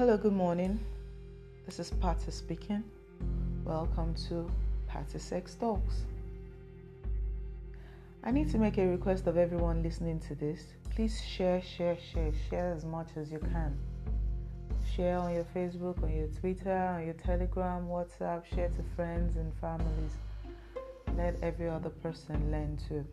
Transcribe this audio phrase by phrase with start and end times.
[0.00, 0.80] Hello, good morning.
[1.66, 2.82] This is Patty speaking.
[3.66, 4.50] Welcome to
[4.88, 6.06] Patty Sex Talks.
[8.24, 10.64] I need to make a request of everyone listening to this.
[10.88, 13.76] Please share, share, share, share as much as you can.
[14.96, 19.52] Share on your Facebook, on your Twitter, on your Telegram, WhatsApp, share to friends and
[19.60, 20.12] families.
[21.14, 23.04] Let every other person learn too.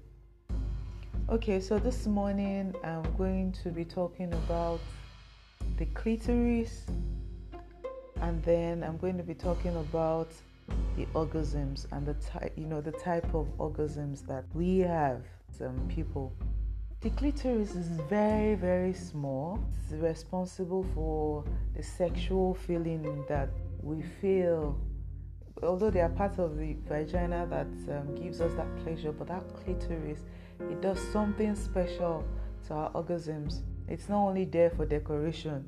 [1.29, 4.79] Okay, so this morning I'm going to be talking about
[5.77, 6.85] the clitoris
[8.21, 10.29] and then I'm going to be talking about
[10.95, 15.21] the orgasms and the type, you know, the type of orgasms that we have.
[15.55, 16.33] Some people.
[17.01, 19.59] The clitoris is very, very small.
[19.83, 21.43] It's responsible for
[21.75, 23.49] the sexual feeling that
[23.81, 24.79] we feel.
[25.61, 29.43] Although they are part of the vagina that um, gives us that pleasure, but that
[29.63, 30.21] clitoris,
[30.59, 32.25] it does something special
[32.67, 33.61] to our orgasms.
[33.87, 35.67] It's not only there for decoration,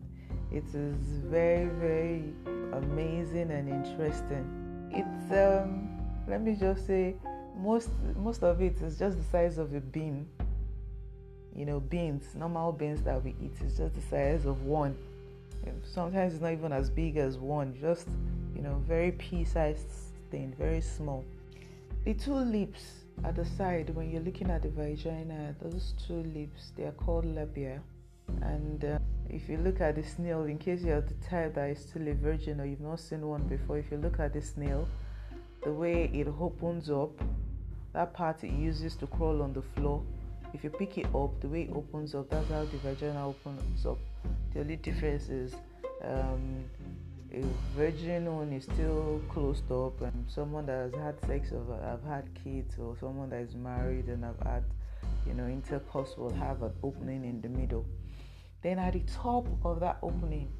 [0.51, 2.33] it is very, very
[2.73, 4.89] amazing and interesting.
[4.91, 5.89] It's um
[6.27, 7.15] let me just say
[7.57, 10.27] most most of it is just the size of a bean.
[11.55, 14.97] You know beans normal beans that we eat is just the size of one.
[15.83, 18.07] Sometimes it's not even as big as one just
[18.55, 19.87] you know very pea-sized
[20.29, 21.23] thing very small.
[22.05, 26.71] The two lips at the side when you're looking at the vagina those two lips
[26.75, 27.81] they are called labia
[28.41, 28.99] and uh,
[29.29, 32.13] if you look at the snail, in case you're the type that is still a
[32.13, 34.87] virgin or you've not seen one before, if you look at the snail,
[35.63, 37.11] the way it opens up,
[37.93, 40.03] that part it uses to crawl on the floor,
[40.53, 43.85] if you pick it up, the way it opens up, that's how the vagina opens
[43.85, 43.99] up.
[44.53, 45.53] The only difference is
[46.03, 46.63] um,
[47.31, 47.43] a
[47.77, 52.27] virgin one is still closed up, and someone that has had sex or have had
[52.43, 54.63] kids, or someone that is married and have had,
[55.27, 57.85] you know, intercourse will have an opening in the middle.
[58.61, 60.51] Then at the top of that opening,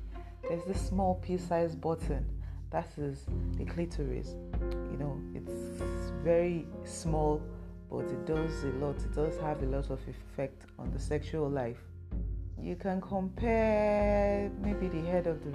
[0.48, 2.26] there's this small pea-sized button.
[2.72, 3.26] That is
[3.58, 4.36] the clitoris.
[4.92, 7.42] You know, it's very small,
[7.90, 8.96] but it does a lot.
[8.98, 11.82] It does have a lot of effect on the sexual life.
[12.62, 15.52] You can compare maybe the head of the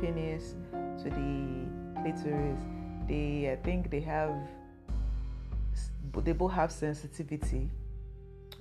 [0.00, 2.60] penis to the clitoris.
[3.06, 4.34] They, I think, they have,
[6.24, 7.70] they both have sensitivity,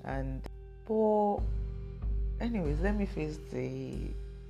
[0.03, 0.45] and
[0.85, 1.41] for
[2.43, 3.95] anyways let me face the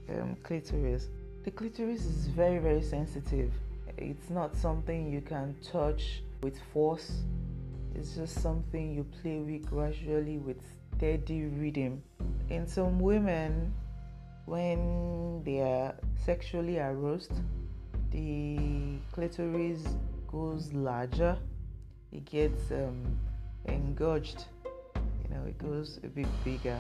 [0.10, 1.10] um, clitoris.
[1.44, 3.52] The clitoris is very very sensitive.
[3.98, 7.22] It's not something you can touch with force.
[7.94, 10.58] It's just something you play with gradually with
[10.98, 12.02] steady rhythm.
[12.50, 13.72] In some women
[14.46, 15.94] when they are
[16.26, 17.34] sexually aroused
[18.10, 19.88] the clitoris
[20.28, 21.38] goes larger.
[22.12, 23.20] It gets um,
[23.66, 24.46] engorged.
[24.96, 26.80] You know it goes a bit bigger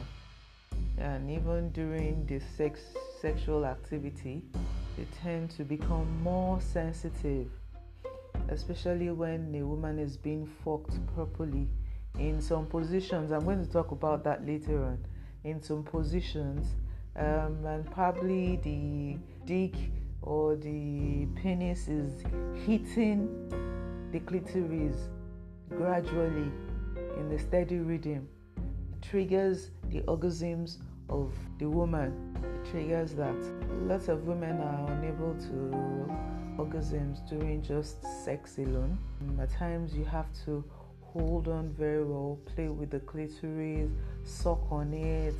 [0.97, 2.79] and even during the sex
[3.21, 4.43] sexual activity
[4.97, 7.47] they tend to become more sensitive
[8.49, 11.67] especially when a woman is being fucked properly
[12.19, 13.31] in some positions.
[13.31, 14.99] I'm going to talk about that later on.
[15.43, 16.67] In some positions
[17.15, 19.75] um, and probably the dick
[20.21, 22.23] or the penis is
[22.65, 23.27] hitting
[24.11, 24.95] the clitoris
[25.69, 26.49] gradually
[27.17, 28.27] in a steady rhythm
[29.03, 30.77] triggers the orgasms
[31.09, 32.35] of the woman.
[32.43, 33.35] It triggers that.
[33.83, 36.13] Lots of women are unable to
[36.57, 38.97] orgasms during just sex alone.
[39.39, 40.63] At times, you have to
[41.01, 43.91] hold on very well, play with the clitoris,
[44.23, 45.35] suck on it,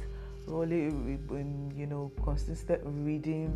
[0.47, 3.51] in you know consistent reading.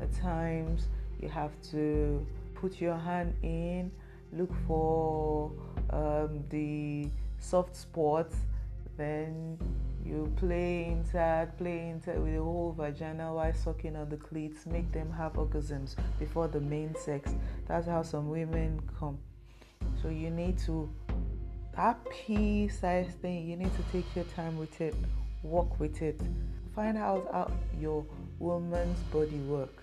[0.00, 0.88] At times,
[1.20, 2.24] you have to
[2.54, 3.90] put your hand in,
[4.32, 5.50] look for
[5.90, 7.08] um, the
[7.38, 8.36] soft spots,
[8.96, 9.58] then
[10.04, 14.90] you play inside, play inside with the whole vagina while sucking on the cleats, make
[14.92, 17.34] them have orgasms before the main sex.
[17.66, 19.18] That's how some women come.
[20.00, 20.88] So you need to
[21.76, 24.94] that pea size thing, you need to take your time with it,
[25.42, 26.20] work with it.
[26.74, 28.04] Find out how your
[28.38, 29.82] woman's body work.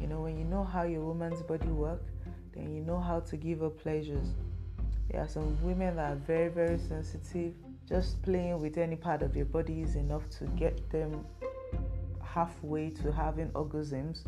[0.00, 2.02] You know, when you know how your woman's body work,
[2.54, 4.26] then you know how to give her pleasures.
[5.10, 7.54] There are some women that are very, very sensitive
[7.92, 11.26] just playing with any part of your body is enough to get them
[12.22, 14.24] halfway to having orgasms.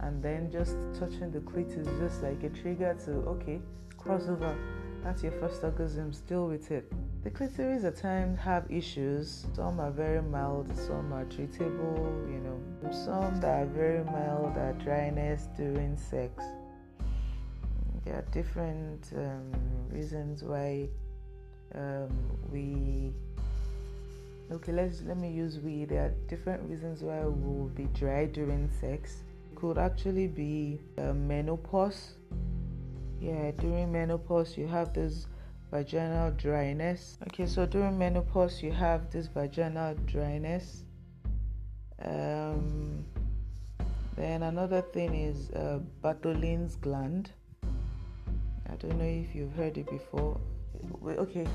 [0.00, 3.60] And then just touching the clit is just like a trigger to okay
[3.98, 4.54] crossover
[5.02, 6.92] that's your first orgasm still with it.
[7.24, 9.46] The clitoris at times have issues.
[9.54, 12.60] Some are very mild some are treatable you know.
[12.92, 16.44] Some that are very mild are dryness during sex.
[18.04, 19.52] There are different um,
[19.90, 20.88] reasons why
[21.74, 22.10] um,
[22.52, 23.12] we
[24.52, 25.84] okay let's let me use we.
[25.84, 29.22] There are different reasons why we will be dry during sex.
[29.54, 32.14] Could actually be uh, menopause.
[33.20, 35.26] Yeah during menopause you have this
[35.70, 37.18] vaginal dryness.
[37.28, 40.84] Okay so during menopause you have this vaginal dryness.
[42.02, 43.04] Um,
[44.16, 47.30] then another thing is uh, Bartholin's gland.
[47.62, 50.40] I don't know if you've heard it before
[51.04, 51.46] okay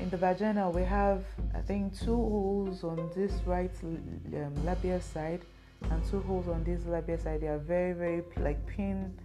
[0.00, 1.24] in the vagina we have
[1.54, 5.42] i think two holes on this right um, labia side
[5.90, 7.40] and two holes on this labia side.
[7.40, 9.18] They are very very like pin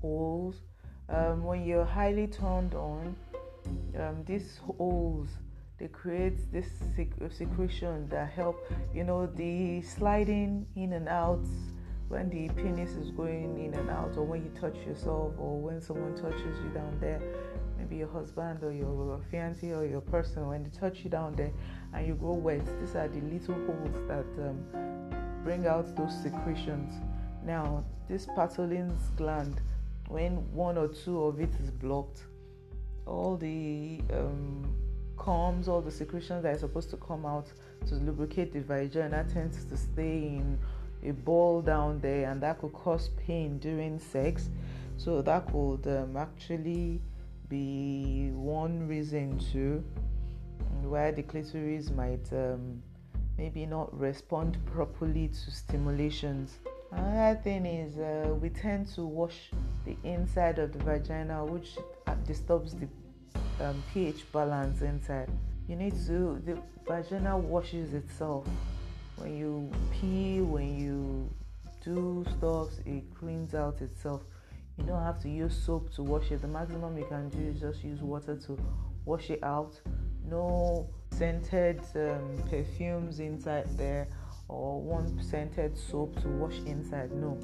[0.00, 0.56] holes.
[1.08, 3.14] Um, when you're highly turned on
[3.98, 5.28] um, these holes
[5.78, 6.66] they create this
[6.96, 8.56] sec- secretion that help
[8.94, 11.44] you know the sliding in and out
[12.08, 15.80] when the penis is going in and out or when you touch yourself or when
[15.80, 17.20] someone touches you down there
[17.78, 21.52] maybe your husband or your fiancé or your person, when they touch you down there
[21.94, 24.64] and you go wet, these are the little holes that um,
[25.44, 26.94] bring out those secretions.
[27.44, 29.60] Now, this Bartholin's gland,
[30.08, 32.22] when one or two of it is blocked,
[33.06, 34.74] all the um,
[35.18, 37.46] comes, all the secretions that are supposed to come out
[37.86, 40.58] to lubricate the vagina tends to stay in
[41.04, 44.50] a ball down there, and that could cause pain during sex.
[44.96, 47.00] So that could um, actually
[47.52, 49.84] be one reason too
[50.84, 52.82] why the clitoris might um,
[53.36, 56.58] maybe not respond properly to stimulations.
[56.90, 59.50] Another thing is uh, we tend to wash
[59.84, 61.76] the inside of the vagina, which
[62.06, 62.88] uh, disturbs the
[63.62, 65.30] um, pH balance inside.
[65.68, 68.46] You need to, the vagina washes itself.
[69.16, 71.30] When you pee, when you
[71.84, 74.22] do stuff, it cleans out itself.
[74.78, 76.42] You don't have to use soap to wash it.
[76.42, 78.58] The maximum you can do is just use water to
[79.04, 79.80] wash it out.
[80.28, 84.08] No scented um, perfumes inside there
[84.48, 87.12] or one scented soap to wash inside.
[87.12, 87.38] No.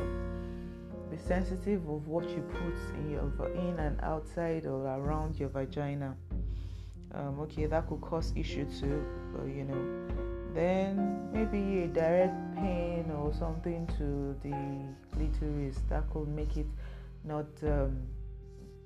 [1.10, 6.16] Be sensitive of what you put in your in and outside or around your vagina.
[7.14, 9.02] Um, okay, that could cause issue too.
[9.34, 10.08] But, you know,
[10.54, 14.56] then maybe a direct pain or something to the
[15.14, 16.66] clitoris that could make it
[17.28, 18.02] not um,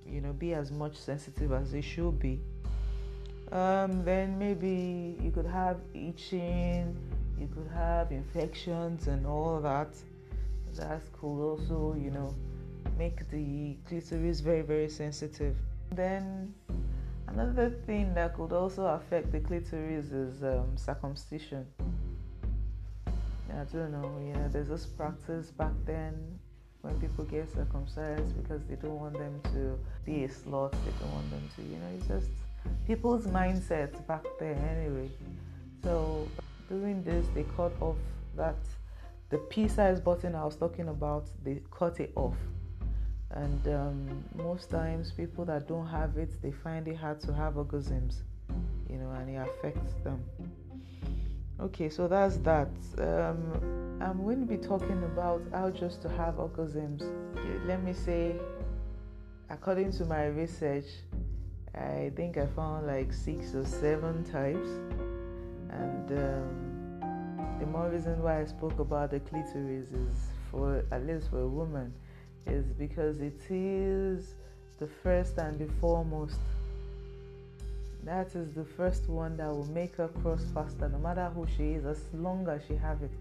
[0.07, 2.41] you know be as much sensitive as they should be.
[3.53, 6.97] Um, then maybe you could have itching
[7.39, 9.95] you could have infections and all that.
[10.77, 12.35] That could also you know
[12.99, 15.57] make the clitoris very very sensitive.
[15.93, 16.55] Then
[17.29, 21.67] another thing that could also affect the clitoris is um, circumcision.
[23.55, 26.39] I don't know, you know, there's this practice back then
[26.83, 31.13] when people get circumcised because they don't want them to be a slut, they don't
[31.13, 32.31] want them to, you know, it's just
[32.87, 35.11] people's mindset back then anyway.
[35.83, 36.29] So
[36.69, 37.97] doing this, they cut off
[38.37, 38.57] that
[39.31, 42.37] the pea size button I was talking about, they cut it off.
[43.31, 47.55] And um, most times, people that don't have it, they find it hard to have
[47.55, 48.17] orgasms,
[48.91, 50.23] you know, and it affects them.
[51.61, 52.71] Okay, so that's that.
[52.99, 57.03] Um, I'm going to be talking about how just to have orgasms.
[57.67, 58.35] Let me say,
[59.49, 60.87] according to my research,
[61.75, 64.69] I think I found like six or seven types,
[65.71, 70.15] and um, the more reason why I spoke about the clitoris is
[70.51, 71.93] for at least for a woman,
[72.47, 74.35] is because it is
[74.79, 76.41] the first and the foremost
[78.05, 81.73] that is the first one that will make her cross faster, no matter who she
[81.73, 83.13] is, as long as she have it.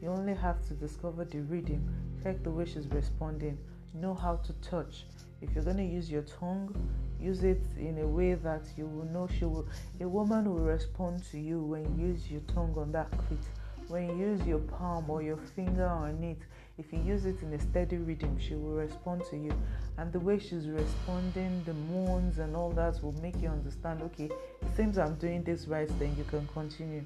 [0.00, 1.86] You only have to discover the rhythm,
[2.22, 3.58] check the way she's responding,
[3.94, 5.04] know how to touch.
[5.42, 6.74] If you're gonna use your tongue,
[7.20, 9.66] use it in a way that you will know she will.
[10.00, 13.44] A woman will respond to you when you use your tongue on that clit.
[13.90, 16.38] When you use your palm or your finger on it,
[16.78, 19.52] if you use it in a steady rhythm, she will respond to you.
[19.98, 24.26] And the way she's responding, the moans and all that will make you understand okay,
[24.26, 27.04] it seems I'm doing this right, then you can continue.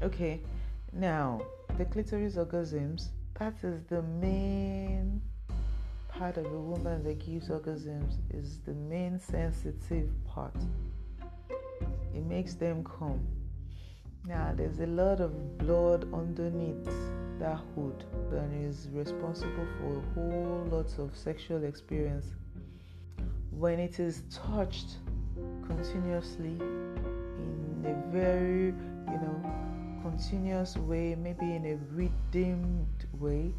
[0.00, 0.40] Okay,
[0.92, 1.42] now
[1.76, 3.08] the clitoris orgasms,
[3.40, 5.20] that is the main
[6.08, 10.54] part of a woman that gives orgasms, is the main sensitive part.
[12.14, 13.26] It makes them come.
[14.26, 16.84] Now, there's a lot of blood underneath
[17.38, 22.26] that hood and is responsible for a whole lot of sexual experience.
[23.50, 24.98] When it is touched
[25.66, 29.42] continuously in a very, you know,
[30.02, 33.54] continuous way, maybe in a redeemed way,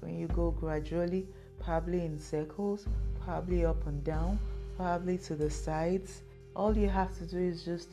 [0.00, 1.26] when you go gradually,
[1.58, 2.86] probably in circles,
[3.24, 4.38] probably up and down,
[4.76, 6.22] probably to the sides,
[6.54, 7.88] all you have to do is just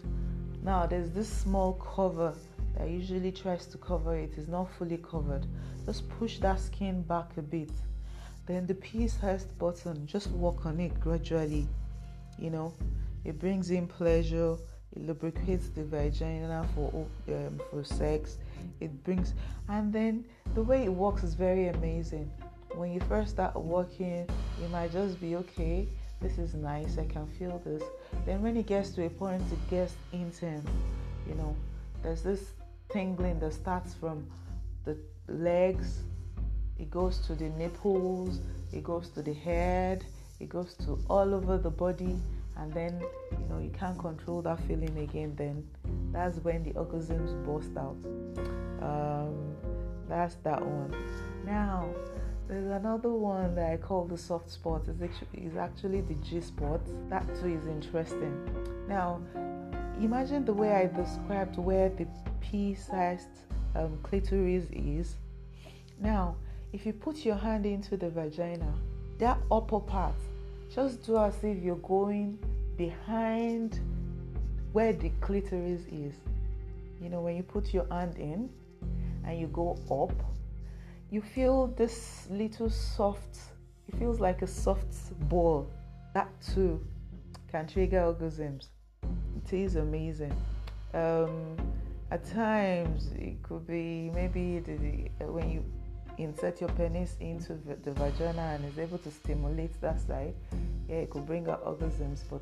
[0.63, 2.33] now there's this small cover
[2.77, 5.45] that usually tries to cover it, it is not fully covered.
[5.85, 7.69] Just push that skin back a bit.
[8.45, 11.67] Then the pea-sized button, just work on it gradually.
[12.39, 12.73] You know,
[13.23, 14.57] it brings in pleasure.
[14.95, 18.37] It lubricates the vagina for um, for sex.
[18.79, 19.33] It brings,
[19.69, 22.29] and then the way it works is very amazing.
[22.75, 24.27] When you first start working,
[24.61, 25.87] you might just be okay.
[26.23, 26.97] This is nice.
[26.97, 27.83] I can feel this.
[28.25, 30.67] Then when it gets to a point, it gets intense.
[31.27, 31.53] You know,
[32.01, 32.53] there's this
[32.89, 34.25] tingling that starts from
[34.85, 35.99] the legs,
[36.79, 38.39] it goes to the nipples,
[38.71, 40.05] it goes to the head,
[40.39, 42.15] it goes to all over the body,
[42.57, 43.01] and then
[43.31, 45.33] you know you can't control that feeling again.
[45.35, 45.67] Then
[46.11, 47.97] that's when the orgasms burst out.
[48.81, 49.55] Um,
[50.07, 50.95] that's that one.
[51.45, 51.89] Now
[52.47, 54.83] there's another one that I call the soft spot.
[54.87, 56.81] It's actually, it's actually the G spot.
[57.09, 58.37] That too is interesting.
[58.87, 59.21] Now
[59.99, 62.07] imagine the way I described where the
[62.41, 63.29] pea-sized
[63.75, 65.15] um, clitoris is.
[65.99, 66.35] Now,
[66.71, 68.73] if you put your hand into the vagina,
[69.19, 70.15] that upper part,
[70.73, 72.37] just do as if you're going
[72.77, 73.79] behind
[74.71, 76.15] where the clitoris is.
[77.01, 78.49] You know, when you put your hand in
[79.25, 80.32] and you go up,
[81.13, 83.37] you feel this little soft,
[83.87, 84.95] it feels like a soft
[85.29, 85.71] ball.
[86.15, 86.83] That too
[87.51, 88.69] can trigger orgasms.
[89.37, 90.35] It is amazing.
[90.95, 91.55] Um,
[92.09, 95.63] at times, it could be maybe the, when you
[96.17, 100.33] insert your penis into the vagina and is able to stimulate that side,
[100.89, 102.23] yeah, it could bring out orgasms.
[102.27, 102.41] But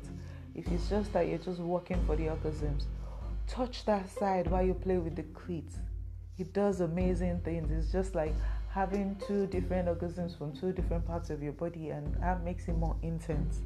[0.54, 2.84] if it's just that you're just working for the orgasms,
[3.46, 5.70] touch that side while you play with the clit.
[6.38, 7.70] It does amazing things.
[7.70, 8.34] It's just like
[8.72, 12.76] having two different orgasms from two different parts of your body, and that makes it
[12.76, 13.60] more intense.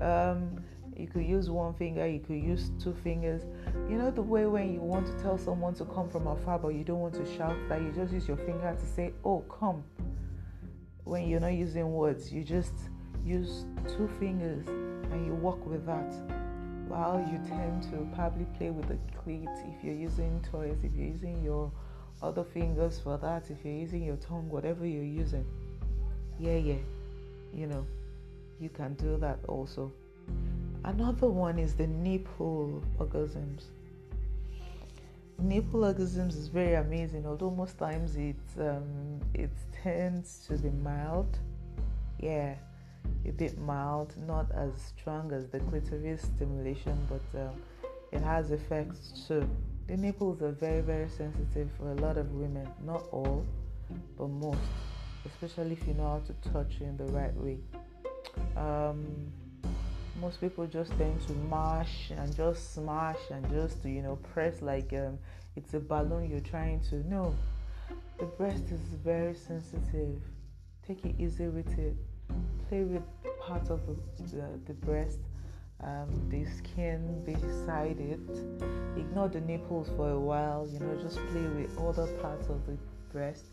[0.00, 0.62] Um,
[0.96, 3.42] you could use one finger, you could use two fingers.
[3.88, 6.68] You know the way when you want to tell someone to come from afar but
[6.68, 9.84] you don't want to shout that you just use your finger to say, Oh, come.
[11.04, 12.74] When you're not using words, you just
[13.24, 16.12] use two fingers and you walk with that.
[16.88, 21.08] While you tend to probably play with the clit if you're using toys, if you're
[21.08, 21.72] using your
[22.22, 25.44] other fingers for that, if you're using your tongue, whatever you're using.
[26.38, 26.82] Yeah, yeah.
[27.52, 27.86] You know,
[28.60, 29.92] you can do that also.
[30.84, 33.64] Another one is the nipple orgasms.
[35.38, 39.50] Nipple orgasms is very amazing, although most times it um, it
[39.82, 41.38] tends to be mild.
[42.20, 42.54] Yeah,
[43.26, 47.54] a bit mild, not as strong as the clitoris stimulation, but um,
[48.12, 49.48] it has effects too.
[49.88, 53.44] The nipples are very very sensitive for a lot of women, not all,
[54.16, 54.58] but most,
[55.26, 57.58] especially if you know how to touch in the right way.
[58.56, 59.32] Um,
[60.20, 64.92] most people just tend to mash and just smash and just you know press like
[64.92, 65.18] um,
[65.56, 67.34] it's a balloon you're trying to no.
[68.18, 70.22] The breast is very sensitive.
[70.86, 71.96] Take it easy with it.
[72.68, 73.02] Play with
[73.40, 75.18] part of the, the, the breast
[75.82, 78.20] um, the skin beside it
[78.96, 82.76] ignore the nipples for a while you know just play with other parts of the
[83.12, 83.46] breast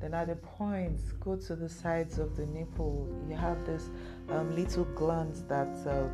[0.00, 3.08] then at the points, go to the sides of the nipple.
[3.28, 3.88] You have this
[4.28, 6.08] um, little glands that uh,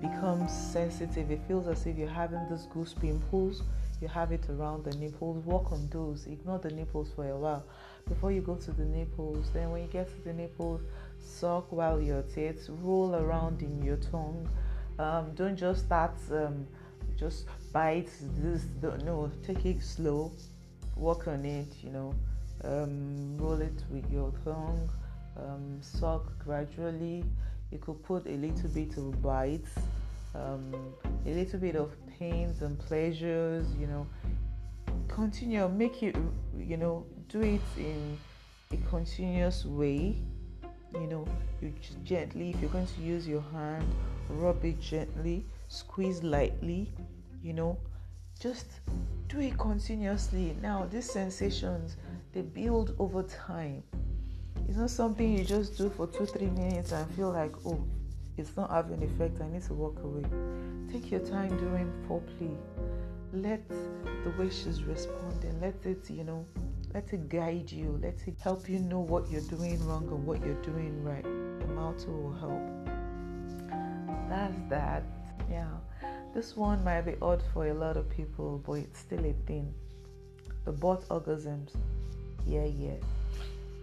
[0.00, 1.30] becomes sensitive.
[1.30, 3.62] It feels as if you're having these goose pimples.
[4.02, 5.42] You have it around the nipples.
[5.46, 6.26] Work on those.
[6.26, 7.64] Ignore the nipples for a while
[8.06, 9.50] before you go to the nipples.
[9.54, 10.82] Then when you get to the nipples,
[11.18, 12.56] suck while you're at.
[12.68, 14.46] Roll around in your tongue.
[14.98, 16.14] Um, don't just start.
[16.30, 16.66] Um,
[17.16, 18.62] just bite this.
[19.04, 20.32] No, take it slow.
[20.96, 21.68] Work on it.
[21.82, 22.14] You know
[22.64, 24.90] um, roll it with your tongue,
[25.36, 27.24] um, suck gradually.
[27.70, 29.70] You could put a little bit of bites,
[30.34, 30.74] um,
[31.26, 34.06] a little bit of pains and pleasures, you know.
[35.08, 36.16] Continue, make it,
[36.58, 38.18] you know, do it in
[38.72, 40.16] a continuous way.
[40.94, 41.28] You know,
[41.60, 43.86] you just gently, if you're going to use your hand,
[44.28, 46.92] rub it gently, squeeze lightly,
[47.42, 47.78] you know,
[48.40, 48.66] just
[49.28, 50.56] do it continuously.
[50.62, 51.96] Now, these sensations
[52.32, 53.82] they build over time.
[54.68, 57.84] It's not something you just do for two, three minutes and feel like, oh,
[58.36, 59.40] it's not having effect.
[59.40, 60.24] I need to walk away.
[60.90, 62.56] Take your time during foreplay.
[63.32, 66.46] Let the way she's responding, let it, you know,
[66.94, 67.98] let it guide you.
[68.02, 71.24] Let it help you know what you're doing wrong and what you're doing right.
[71.24, 72.62] The mouth will help.
[74.28, 75.02] That's that.
[75.50, 75.68] Yeah.
[76.32, 79.72] This one might be odd for a lot of people, but it's still a thing.
[80.64, 81.70] The butt orgasms
[82.46, 82.96] yeah yeah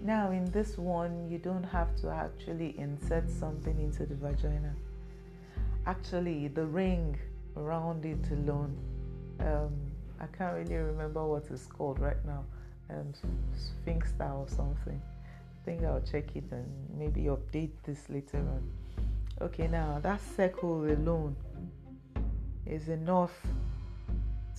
[0.02, 4.74] now in this one you don't have to actually insert something into the vagina
[5.88, 7.18] actually the ring
[7.58, 8.76] around it alone
[9.40, 9.72] um,
[10.20, 12.44] I can't really remember what it's called right now.
[12.92, 13.14] Um,
[13.56, 15.02] Sphinxstar or something.
[15.62, 16.68] I think I'll check it and
[16.98, 18.70] maybe update this later on.
[19.42, 21.36] Okay, now that circle alone
[22.66, 23.32] is enough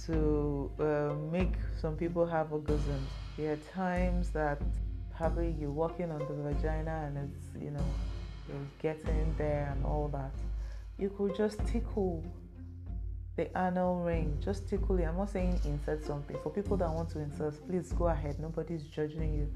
[0.07, 3.11] to uh, make some people have orgasms.
[3.37, 4.61] There are times that
[5.15, 7.85] probably you're walking on the vagina and it's, you know,
[8.49, 10.33] you're getting there and all that.
[10.99, 12.25] You could just tickle
[13.37, 15.05] the anal ring, just tickle it.
[15.05, 16.37] I'm not saying insert something.
[16.43, 18.39] For people that want to insert, please go ahead.
[18.39, 19.51] Nobody's judging you.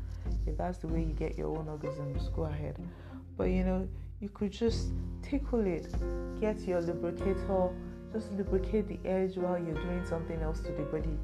[0.47, 2.77] If that's the way you get your own orgasms, go ahead.
[3.37, 3.87] But you know,
[4.21, 4.89] you could just
[5.23, 5.95] tickle it,
[6.41, 7.71] get your lubricator,
[8.13, 11.19] just lubricate the edge while you're doing something else to the body.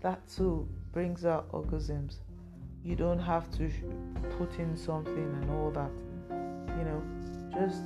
[0.00, 2.16] That too brings out orgasms.
[2.84, 3.70] You don't have to
[4.36, 5.90] put in something and all that.
[6.78, 7.02] You know,
[7.52, 7.82] just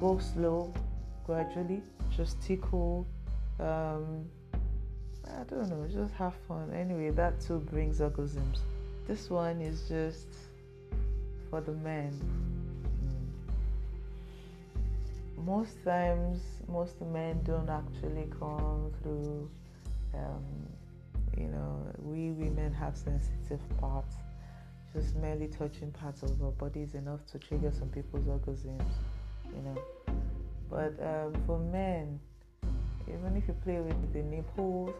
[0.00, 0.72] go slow,
[1.26, 1.82] gradually,
[2.16, 3.06] just tickle.
[3.62, 4.24] Um,
[5.26, 6.72] I don't know, just have fun.
[6.74, 8.58] Anyway, that too brings orgasms.
[9.06, 10.26] This one is just
[11.50, 12.12] for the men
[15.44, 19.50] most times most men don't actually come through
[20.14, 20.44] um,
[21.36, 24.16] you know we women have sensitive parts
[24.94, 28.92] just merely touching parts of our body is enough to trigger some people's orgasms
[29.54, 29.82] you know
[30.70, 32.20] but um, for men
[33.08, 34.94] even if you play with the nipples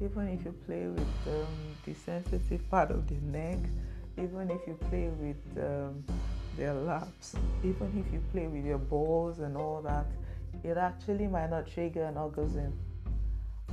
[0.00, 1.46] even if you play with um,
[1.84, 3.58] the sensitive part of the neck
[4.16, 6.04] even if you play with um,
[6.56, 10.06] their laps, even if you play with your balls and all that,
[10.62, 12.72] it actually might not trigger an orgasm.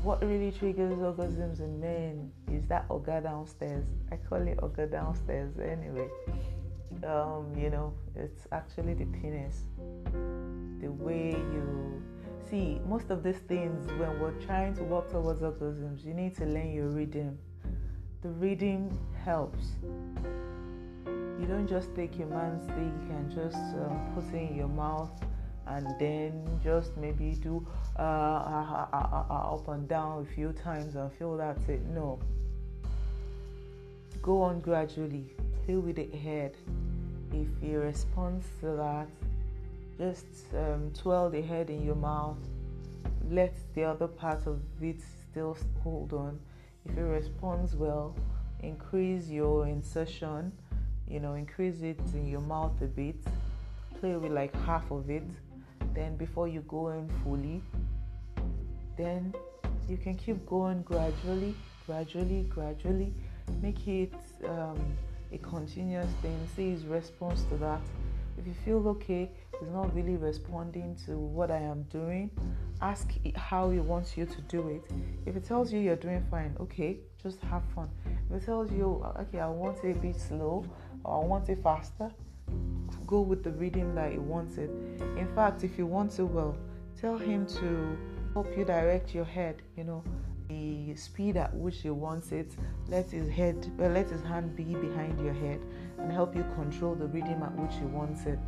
[0.03, 3.85] What really triggers orgasms in men is that orga downstairs.
[4.11, 6.09] I call it orga downstairs anyway.
[7.05, 9.61] Um, you know, it's actually the penis.
[10.81, 12.01] The way you
[12.49, 16.45] see most of these things when we're trying to walk towards orgasms, you need to
[16.45, 17.37] learn your rhythm.
[18.21, 19.65] The rhythm helps
[21.41, 25.09] you don't just take your man's dick and just um, put it in your mouth
[25.65, 27.65] and then just maybe do
[27.97, 31.81] uh, uh, uh, up and down a few times and feel that's it.
[31.87, 32.19] No.
[34.21, 35.33] Go on gradually.
[35.65, 36.55] Play with the head.
[37.33, 39.07] If he responds to that,
[40.01, 42.37] just um, twirl the head in your mouth.
[43.29, 46.39] Let the other part of it still hold on.
[46.85, 48.15] If it responds well,
[48.61, 50.51] increase your insertion
[51.07, 53.17] you know increase it in your mouth a bit.
[53.99, 55.23] Play with like half of it.
[55.93, 57.61] Then before you go in fully
[58.97, 59.33] then
[59.89, 61.53] you can keep going gradually
[61.85, 63.13] gradually gradually.
[63.61, 64.13] Make it
[64.47, 64.79] um,
[65.31, 66.39] a continuous thing.
[66.55, 67.81] See his response to that.
[68.37, 69.29] If you feel okay
[69.61, 72.29] he's not really responding to what i am doing
[72.81, 74.83] ask how he wants you to do it
[75.25, 77.87] if it tells you you're doing fine okay just have fun
[78.29, 80.65] if it tells you okay i want it a bit slow
[81.03, 82.11] or I want it faster,
[83.07, 84.69] go with the rhythm that he wants it.
[85.17, 86.57] In fact, if you want it well,
[86.99, 87.97] tell him to
[88.33, 90.03] help you direct your head, you know,
[90.47, 92.51] the speed at which he wants it.
[92.87, 95.61] Let his head, let his hand be behind your head
[95.97, 98.39] and help you control the rhythm at which he wants it.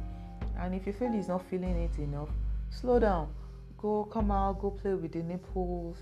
[0.58, 2.30] And if you feel he's not feeling it enough,
[2.70, 3.34] slow down.
[3.78, 5.98] Go come out, go play with the nipples,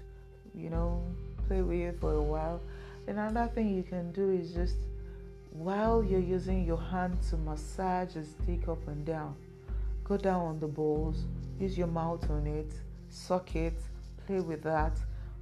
[0.53, 1.03] you know,
[1.47, 2.61] play with it for a while.
[3.07, 4.75] Another thing you can do is just
[5.51, 9.35] while you're using your hand to massage his dick up and down,
[10.03, 11.25] go down on the balls,
[11.59, 12.71] use your mouth on it,
[13.09, 13.79] suck it,
[14.25, 14.97] play with that.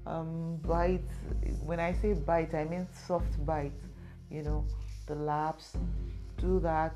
[0.07, 1.03] Um, bite.
[1.63, 3.73] When I say bite, I mean soft bite.
[4.31, 4.65] You know,
[5.05, 5.73] the laps.
[6.37, 6.95] Do that.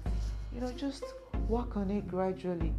[0.53, 1.03] You know, just
[1.47, 2.73] work on it gradually.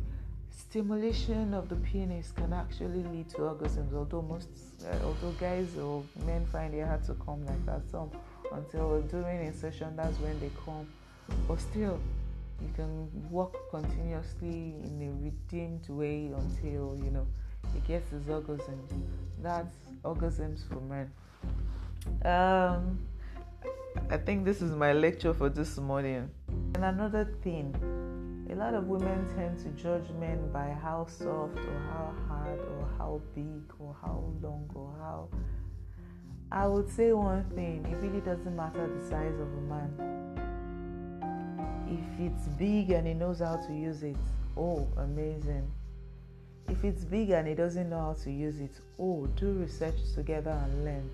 [0.50, 4.48] Stimulation of the penis can actually lead to orgasms, although most,
[4.86, 7.82] uh, although guys or men find it hard to come like that.
[7.90, 8.10] Some
[8.52, 10.86] until during insertion that's when they come
[11.48, 11.98] but still
[12.60, 17.26] you can work continuously in a redeemed way until you know
[17.74, 18.90] it gets his orgasms
[19.42, 21.10] that's orgasms for men
[22.24, 22.98] um
[24.10, 26.28] i think this is my lecture for this morning
[26.74, 27.74] and another thing
[28.50, 32.88] a lot of women tend to judge men by how soft or how hard or
[32.98, 35.28] how big or how long or how
[36.52, 39.90] I would say one thing it really doesn't matter the size of a man.
[41.88, 44.16] If it's big and he knows how to use it,
[44.56, 45.70] oh, amazing.
[46.68, 50.50] If it's big and he doesn't know how to use it, oh, do research together
[50.50, 51.10] and learn.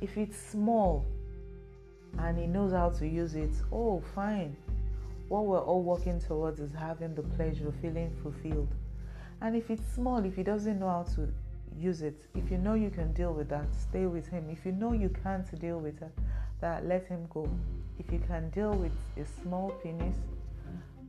[0.00, 1.04] If it's small
[2.18, 4.56] and he knows how to use it, oh, fine.
[5.32, 8.68] What we're all working towards is having the pleasure of feeling fulfilled.
[9.40, 11.26] And if it's small, if he doesn't know how to
[11.74, 12.26] use it.
[12.34, 14.50] If you know you can deal with that, stay with him.
[14.50, 16.12] If you know you can't deal with that,
[16.60, 17.48] that let him go.
[17.98, 20.16] If you can deal with a small penis,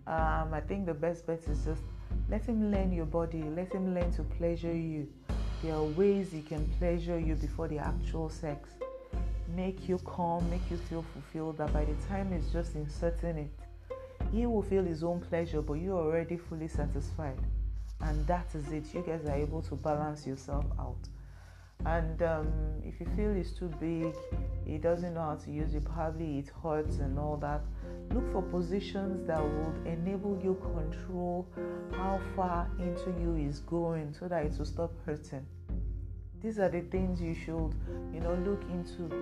[0.07, 1.83] um, I think the best bet is just
[2.29, 5.05] let him learn your body, let him learn to pleasure you.
[5.61, 8.69] There are ways he can pleasure you before the actual sex.
[9.53, 13.51] Make you calm, make you feel fulfilled that by the time he's just inserting it,
[14.33, 17.37] he will feel his own pleasure, but you're already fully satisfied.
[18.01, 18.93] And that is it.
[18.93, 21.07] You guys are able to balance yourself out.
[21.85, 22.47] And um,
[22.83, 24.15] if you feel it's too big,
[24.65, 27.61] he doesn't know how to use it, probably it hurts and all that.
[28.11, 31.47] Look for positions that would enable you control
[31.91, 35.45] how far into you is going so that it will stop hurting.
[36.41, 37.73] These are the things you should,
[38.13, 39.13] you know, look into.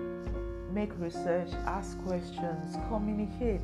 [0.72, 3.60] Make research, ask questions, communicate.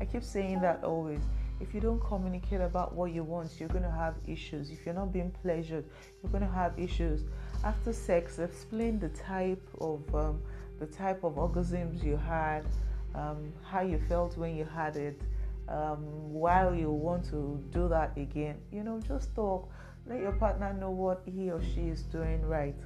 [0.00, 1.20] I keep saying that always.
[1.60, 4.70] If you don't communicate about what you want, you're going to have issues.
[4.70, 5.84] If you're not being pleasured,
[6.22, 7.24] you're going to have issues.
[7.64, 10.40] After sex, explain the type of um,
[10.78, 12.64] the type of orgasms you had,
[13.16, 15.20] um, how you felt when you had it,
[15.68, 18.56] um, while you want to do that again.
[18.70, 19.68] You know, just talk.
[20.06, 22.76] Let your partner know what he or she is doing right.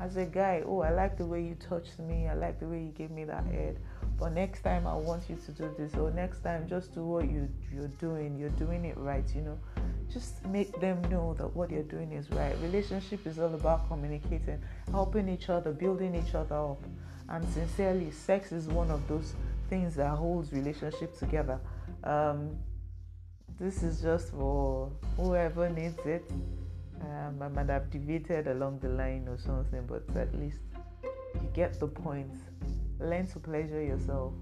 [0.00, 2.28] As a guy, oh, I like the way you touched me.
[2.28, 3.78] I like the way you gave me that head
[4.18, 7.30] but next time I want you to do this, or next time just do what
[7.30, 8.36] you you're doing.
[8.36, 9.58] You're doing it right, you know.
[10.12, 12.56] Just make them know that what you're doing is right.
[12.62, 16.82] Relationship is all about communicating, helping each other, building each other up.
[17.28, 19.34] And sincerely, sex is one of those
[19.68, 21.60] things that holds relationship together.
[22.04, 22.56] Um,
[23.60, 26.24] this is just for whoever needs it.
[27.00, 30.58] Um, I might have deviated along the line or something, but at least
[31.34, 32.32] you get the point
[33.00, 34.32] learn to pleasure yourself.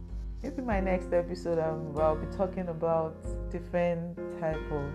[0.42, 3.16] Maybe my next episode, um, I'll be talking about
[3.50, 4.92] different type of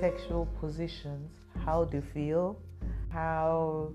[0.00, 1.30] sexual positions,
[1.64, 2.58] how they feel,
[3.10, 3.92] how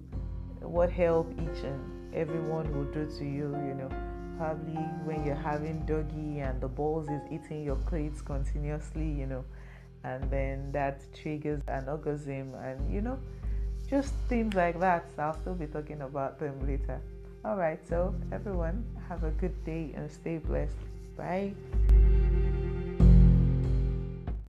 [0.62, 3.56] what help each and everyone will do to you.
[3.68, 3.90] You know,
[4.38, 9.10] probably when you're having doggy and the balls is eating your cleats continuously.
[9.10, 9.46] You know,
[10.04, 13.20] and then that triggers an orgasm, and you know,
[13.90, 15.06] just things like that.
[15.18, 17.02] I'll still be talking about them later.
[17.46, 20.78] All right, so everyone, have a good day and stay blessed.
[21.18, 21.54] Bye.